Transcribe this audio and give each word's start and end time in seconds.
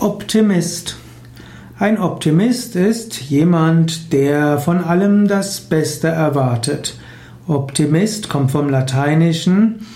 Optimist. 0.00 0.96
Ein 1.78 2.00
Optimist 2.00 2.74
ist 2.74 3.20
jemand, 3.20 4.14
der 4.14 4.58
von 4.58 4.82
allem 4.82 5.28
das 5.28 5.60
Beste 5.60 6.08
erwartet. 6.08 6.98
Optimist 7.46 8.30
kommt 8.30 8.50
vom 8.50 8.70
Lateinischen 8.70 9.86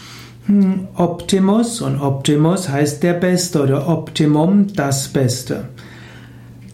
hm, 0.44 0.88
Optimus 0.94 1.80
und 1.80 2.02
Optimus 2.02 2.68
heißt 2.68 3.02
der 3.02 3.14
Beste 3.14 3.62
oder 3.62 3.88
Optimum 3.88 4.66
das 4.74 5.08
Beste. 5.08 5.70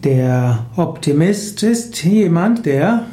Der 0.03 0.65
Optimist 0.75 1.63
ist 1.63 2.03
jemand, 2.03 2.65
der 2.65 3.05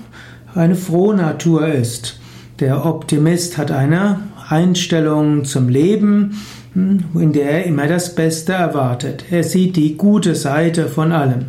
eine 0.52 0.74
frohe 0.74 1.14
Natur 1.14 1.68
ist. 1.68 2.18
Der 2.58 2.84
Optimist 2.84 3.56
hat 3.56 3.70
eine 3.70 4.18
Einstellung 4.48 5.44
zum 5.44 5.68
Leben, 5.68 6.40
hm, 6.72 7.04
in 7.14 7.32
der 7.32 7.50
er 7.50 7.64
immer 7.64 7.86
das 7.86 8.14
Beste 8.14 8.52
erwartet. 8.52 9.24
Er 9.30 9.44
sieht 9.44 9.76
die 9.76 9.96
gute 9.96 10.34
Seite 10.34 10.86
von 10.86 11.12
allem. 11.12 11.46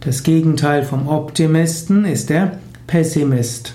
Das 0.00 0.22
Gegenteil 0.22 0.82
vom 0.82 1.08
Optimisten 1.08 2.04
ist 2.04 2.30
der 2.30 2.58
Pessimist. 2.86 3.74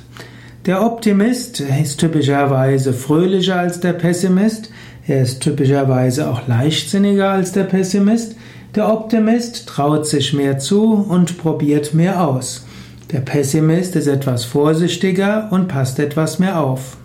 Der 0.65 0.83
Optimist 0.83 1.59
ist 1.59 1.99
typischerweise 1.99 2.91
fröhlicher 2.93 3.57
als 3.57 3.79
der 3.79 3.93
Pessimist. 3.93 4.71
Er 5.07 5.21
ist 5.21 5.41
typischerweise 5.41 6.29
auch 6.29 6.47
leichtsinniger 6.47 7.29
als 7.29 7.51
der 7.51 7.65
Pessimist. 7.65 8.35
Der 8.73 8.91
Optimist 8.91 9.67
traut 9.67 10.07
sich 10.07 10.33
mehr 10.33 10.57
zu 10.57 10.93
und 10.93 11.37
probiert 11.37 11.93
mehr 11.93 12.27
aus. 12.27 12.65
Der 13.11 13.19
Pessimist 13.19 13.95
ist 13.95 14.07
etwas 14.07 14.43
vorsichtiger 14.43 15.47
und 15.51 15.67
passt 15.67 15.99
etwas 15.99 16.39
mehr 16.39 16.59
auf. 16.59 16.97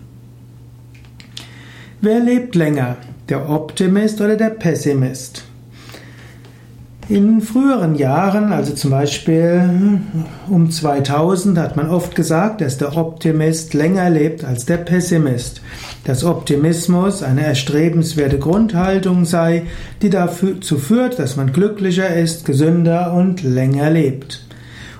Wer 2.03 2.19
lebt 2.19 2.55
länger? 2.55 2.97
Der 3.29 3.47
Optimist 3.47 4.21
oder 4.21 4.35
der 4.35 4.49
Pessimist? 4.49 5.43
In 7.09 7.41
früheren 7.41 7.93
Jahren, 7.93 8.51
also 8.51 8.73
zum 8.73 8.89
Beispiel 8.89 9.69
um 10.49 10.71
2000, 10.71 11.59
hat 11.59 11.77
man 11.77 11.91
oft 11.91 12.15
gesagt, 12.15 12.61
dass 12.61 12.79
der 12.79 12.97
Optimist 12.97 13.75
länger 13.75 14.09
lebt 14.09 14.43
als 14.43 14.65
der 14.65 14.77
Pessimist. 14.77 15.61
Dass 16.03 16.23
Optimismus 16.23 17.21
eine 17.21 17.45
erstrebenswerte 17.45 18.39
Grundhaltung 18.39 19.25
sei, 19.25 19.67
die 20.01 20.09
dazu 20.09 20.79
führt, 20.79 21.19
dass 21.19 21.35
man 21.35 21.53
glücklicher 21.53 22.15
ist, 22.15 22.45
gesünder 22.45 23.13
und 23.13 23.43
länger 23.43 23.91
lebt. 23.91 24.43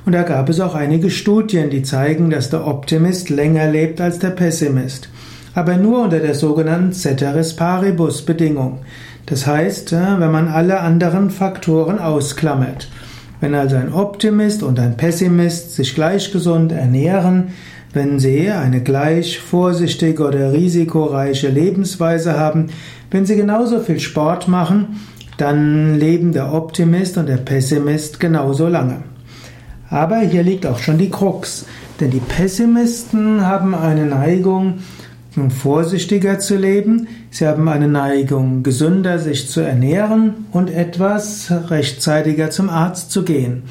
Und 0.06 0.14
da 0.14 0.22
gab 0.22 0.50
es 0.50 0.60
auch 0.60 0.76
einige 0.76 1.10
Studien, 1.10 1.72
die 1.72 1.82
zeigen, 1.82 2.30
dass 2.30 2.52
der 2.52 2.68
Optimist 2.68 3.32
länger 3.32 3.72
lebt 3.72 4.00
als 4.00 4.20
der 4.20 4.30
Pessimist 4.30 5.10
aber 5.54 5.78
nur 5.78 6.04
unter 6.04 6.20
der 6.20 6.36
sogenannten 6.36 6.94
Ceteris 6.94 7.56
Paribus 7.56 8.24
Bedingung. 8.24 8.80
Das 9.26 9.46
heißt, 9.46 9.92
wenn 9.92 10.32
man 10.32 10.48
alle 10.48 10.80
anderen 10.80 11.30
Faktoren 11.30 12.00
ausklammert. 12.00 12.90
Wenn 13.40 13.56
also 13.56 13.76
ein 13.76 13.94
Optimist 13.94 14.64
und 14.64 14.80
ein 14.80 14.98
Pessimist 14.98 15.76
sich 15.76 15.96
gleich 15.96 16.32
gesund 16.32 16.72
ernähren, 16.72 17.50
wenn 17.94 18.20
sie 18.20 18.50
eine 18.50 18.82
gleich 18.82 19.40
vorsichtige 19.40 20.26
oder 20.26 20.54
risikoreiche 20.54 21.50
Lebensweise 21.50 22.40
haben, 22.40 22.68
wenn 23.10 23.26
sie 23.26 23.36
genauso 23.36 23.80
viel 23.80 24.00
Sport 24.00 24.48
machen, 24.48 25.00
dann 25.38 26.00
leben 26.00 26.34
der 26.34 26.54
Optimist 26.54 27.18
und 27.18 27.28
der 27.28 27.38
Pessimist 27.38 28.20
genauso 28.20 28.68
lange. 28.68 29.04
Aber 29.90 30.20
hier 30.20 30.44
liegt 30.44 30.66
auch 30.66 30.80
schon 30.80 30.98
die 30.98 31.10
Krux, 31.10 31.66
denn 32.00 32.12
die 32.12 32.20
Pessimisten 32.20 33.46
haben 33.46 33.76
eine 33.76 34.06
Neigung, 34.06 34.80
vorsichtiger 35.50 36.40
zu 36.40 36.58
leben, 36.58 37.08
sie 37.30 37.48
haben 37.48 37.68
eine 37.70 37.88
Neigung, 37.88 38.64
gesünder 38.64 39.18
sich 39.18 39.50
zu 39.50 39.62
ernähren 39.62 40.46
und 40.52 40.70
etwas 40.70 41.52
rechtzeitiger 41.70 42.50
zum 42.50 42.70
Arzt 42.70 43.12
zu 43.12 43.24
gehen. 43.24 43.64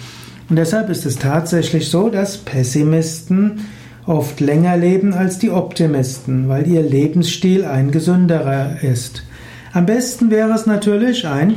Und 0.49 0.57
deshalb 0.57 0.89
ist 0.89 1.07
es 1.07 1.17
tatsächlich 1.17 1.91
so, 1.91 2.09
dass 2.09 2.39
Pessimisten 2.39 3.67
oft 4.07 4.41
länger 4.41 4.77
leben 4.77 5.13
als 5.13 5.39
die 5.39 5.51
Optimisten, 5.51 6.49
weil 6.49 6.67
ihr 6.67 6.83
Lebensstil 6.83 7.65
ein 7.65 7.91
gesünderer 7.91 8.83
ist. 8.83 9.23
Am 9.73 9.87
besten 9.87 10.31
wäre 10.31 10.53
es 10.53 10.67
natürlich, 10.67 11.27
ein 11.29 11.57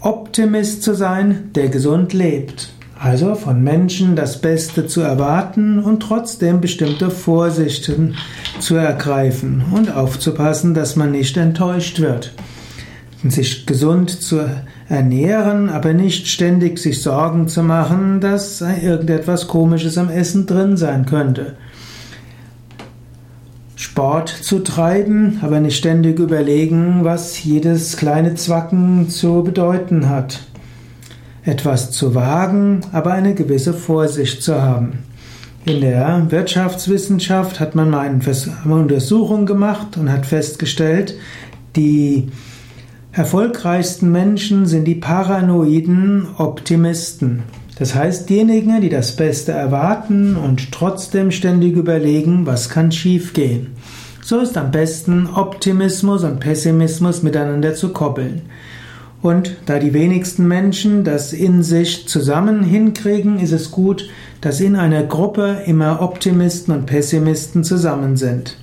Optimist 0.00 0.82
zu 0.82 0.94
sein, 0.94 1.50
der 1.54 1.68
gesund 1.68 2.12
lebt. 2.12 2.74
Also 3.04 3.34
von 3.34 3.62
Menschen 3.62 4.16
das 4.16 4.40
Beste 4.40 4.86
zu 4.86 5.02
erwarten 5.02 5.78
und 5.78 6.00
trotzdem 6.00 6.62
bestimmte 6.62 7.10
Vorsichten 7.10 8.14
zu 8.60 8.76
ergreifen 8.76 9.62
und 9.72 9.94
aufzupassen, 9.94 10.72
dass 10.72 10.96
man 10.96 11.10
nicht 11.10 11.36
enttäuscht 11.36 12.00
wird. 12.00 12.32
Sich 13.22 13.66
gesund 13.66 14.08
zu 14.08 14.48
ernähren, 14.88 15.68
aber 15.68 15.92
nicht 15.92 16.28
ständig 16.28 16.78
sich 16.78 17.02
Sorgen 17.02 17.46
zu 17.46 17.62
machen, 17.62 18.22
dass 18.22 18.62
irgendetwas 18.62 19.48
Komisches 19.48 19.98
am 19.98 20.08
Essen 20.08 20.46
drin 20.46 20.78
sein 20.78 21.04
könnte. 21.04 21.56
Sport 23.76 24.30
zu 24.30 24.60
treiben, 24.60 25.40
aber 25.42 25.60
nicht 25.60 25.76
ständig 25.76 26.18
überlegen, 26.18 27.00
was 27.02 27.44
jedes 27.44 27.98
kleine 27.98 28.34
Zwacken 28.34 29.10
zu 29.10 29.42
bedeuten 29.44 30.08
hat 30.08 30.40
etwas 31.44 31.90
zu 31.90 32.14
wagen, 32.14 32.80
aber 32.92 33.12
eine 33.12 33.34
gewisse 33.34 33.74
Vorsicht 33.74 34.42
zu 34.42 34.60
haben. 34.60 35.00
In 35.66 35.80
der 35.80 36.26
Wirtschaftswissenschaft 36.30 37.58
hat 37.58 37.74
man 37.74 37.90
mal 37.90 38.00
eine 38.00 38.20
Untersuchung 38.74 39.46
gemacht 39.46 39.96
und 39.96 40.12
hat 40.12 40.26
festgestellt, 40.26 41.14
die 41.74 42.28
erfolgreichsten 43.12 44.12
Menschen 44.12 44.66
sind 44.66 44.84
die 44.84 44.94
paranoiden 44.94 46.26
Optimisten. 46.36 47.44
Das 47.78 47.94
heißt, 47.94 48.28
diejenigen, 48.28 48.80
die 48.80 48.88
das 48.88 49.16
Beste 49.16 49.52
erwarten 49.52 50.36
und 50.36 50.70
trotzdem 50.70 51.30
ständig 51.30 51.76
überlegen, 51.76 52.46
was 52.46 52.68
kann 52.68 52.92
schiefgehen. 52.92 53.68
So 54.22 54.40
ist 54.40 54.56
am 54.56 54.70
besten 54.70 55.26
Optimismus 55.26 56.24
und 56.24 56.40
Pessimismus 56.40 57.22
miteinander 57.22 57.74
zu 57.74 57.90
koppeln. 57.90 58.42
Und 59.24 59.56
da 59.64 59.78
die 59.78 59.94
wenigsten 59.94 60.46
Menschen 60.46 61.02
das 61.02 61.32
in 61.32 61.62
sich 61.62 62.06
zusammen 62.06 62.62
hinkriegen, 62.62 63.38
ist 63.38 63.52
es 63.52 63.70
gut, 63.70 64.10
dass 64.42 64.60
in 64.60 64.76
einer 64.76 65.02
Gruppe 65.02 65.62
immer 65.64 66.02
Optimisten 66.02 66.74
und 66.74 66.84
Pessimisten 66.84 67.64
zusammen 67.64 68.18
sind. 68.18 68.58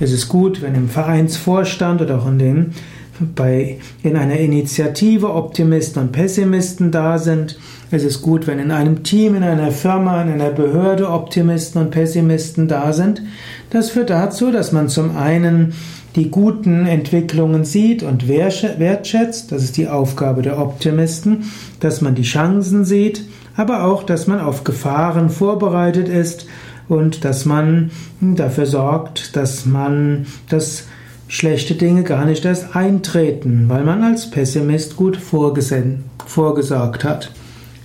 Es 0.00 0.10
ist 0.10 0.26
gut, 0.26 0.62
wenn 0.62 0.74
im 0.74 0.88
Vereinsvorstand 0.88 2.02
oder 2.02 2.18
auch 2.18 2.26
in, 2.26 2.40
dem, 2.40 2.70
bei, 3.20 3.78
in 4.02 4.16
einer 4.16 4.38
Initiative 4.38 5.32
Optimisten 5.32 6.02
und 6.02 6.12
Pessimisten 6.12 6.90
da 6.90 7.18
sind. 7.18 7.58
Es 7.90 8.02
ist 8.02 8.22
gut, 8.22 8.46
wenn 8.46 8.58
in 8.58 8.70
einem 8.70 9.02
Team, 9.02 9.34
in 9.34 9.42
einer 9.42 9.70
Firma, 9.72 10.22
in 10.22 10.30
einer 10.30 10.50
Behörde 10.50 11.10
Optimisten 11.10 11.80
und 11.80 11.90
Pessimisten 11.90 12.68
da 12.68 12.92
sind. 12.92 13.22
Das 13.70 13.90
führt 13.90 14.10
dazu, 14.10 14.50
dass 14.50 14.72
man 14.72 14.88
zum 14.88 15.16
einen 15.16 15.74
die 16.16 16.30
guten 16.30 16.86
Entwicklungen 16.86 17.64
sieht 17.64 18.02
und 18.02 18.26
wertschätzt, 18.26 19.52
das 19.52 19.62
ist 19.62 19.76
die 19.76 19.88
Aufgabe 19.88 20.42
der 20.42 20.58
Optimisten, 20.58 21.44
dass 21.78 22.00
man 22.00 22.16
die 22.16 22.22
Chancen 22.22 22.84
sieht, 22.84 23.24
aber 23.56 23.84
auch, 23.84 24.02
dass 24.02 24.26
man 24.26 24.40
auf 24.40 24.64
Gefahren 24.64 25.30
vorbereitet 25.30 26.08
ist 26.08 26.46
und 26.88 27.24
dass 27.24 27.44
man 27.44 27.92
dafür 28.20 28.66
sorgt, 28.66 29.36
dass 29.36 29.66
man 29.66 30.26
das 30.48 30.84
schlechte 31.30 31.76
Dinge 31.76 32.02
gar 32.02 32.24
nicht 32.24 32.44
erst 32.44 32.74
eintreten, 32.74 33.66
weil 33.68 33.84
man 33.84 34.02
als 34.02 34.28
Pessimist 34.30 34.96
gut 34.96 35.16
vorgesorgt 35.16 37.04
hat. 37.04 37.30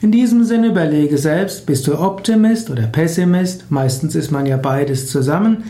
In 0.02 0.12
diesem 0.12 0.44
Sinne 0.44 0.70
überlege 0.70 1.20
selbst, 1.20 1.68
bist 1.68 1.86
du 1.86 2.00
Optimist 2.00 2.72
oder 2.72 2.88
Pessimist? 2.88 3.66
Meistens 3.70 4.16
ist 4.16 4.32
man 4.32 4.48
ja 4.48 4.58
beides 4.58 5.10
zusammen. 5.10 5.66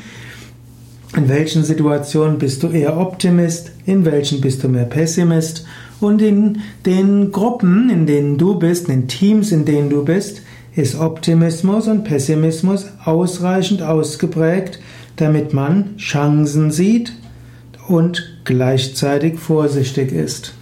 In 1.17 1.27
welchen 1.27 1.65
Situationen 1.65 2.37
bist 2.37 2.63
du 2.63 2.69
eher 2.69 2.97
Optimist? 2.97 3.73
In 3.85 4.05
welchen 4.05 4.39
bist 4.39 4.63
du 4.63 4.69
mehr 4.69 4.85
Pessimist? 4.85 5.65
Und 5.99 6.21
in 6.21 6.61
den 6.85 7.33
Gruppen, 7.33 7.89
in 7.89 8.05
denen 8.07 8.37
du 8.37 8.57
bist, 8.57 8.87
in 8.87 9.01
den 9.01 9.07
Teams, 9.09 9.51
in 9.51 9.65
denen 9.65 9.89
du 9.89 10.05
bist, 10.05 10.43
ist 10.77 10.97
Optimismus 10.97 11.89
und 11.89 12.05
Pessimismus 12.05 12.85
ausreichend 13.03 13.81
ausgeprägt, 13.81 14.79
damit 15.17 15.53
man 15.53 15.97
Chancen 15.97 16.71
sieht 16.71 17.11
und 17.87 18.39
gleichzeitig 18.43 19.39
vorsichtig 19.39 20.11
ist. 20.11 20.53